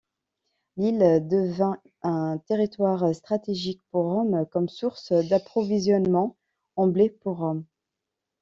L'île 0.77 1.27
devint 1.29 1.77
un 2.01 2.39
territoire 2.47 3.13
stratégique 3.13 3.83
pour 3.91 4.05
Rome 4.05 4.47
comme 4.49 4.67
source 4.67 5.11
d'approvisionnement 5.11 6.37
en 6.75 6.87
blé 6.87 7.11
pour 7.11 7.37
Rome. 7.37 7.65